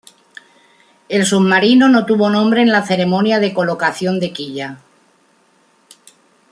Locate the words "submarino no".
1.27-2.07